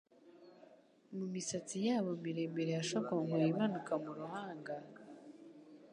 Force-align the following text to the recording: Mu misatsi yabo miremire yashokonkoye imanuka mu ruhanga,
Mu 1.17 1.25
misatsi 1.33 1.77
yabo 1.87 2.11
miremire 2.23 2.71
yashokonkoye 2.77 3.45
imanuka 3.53 3.91
mu 4.03 4.11
ruhanga, 4.17 4.75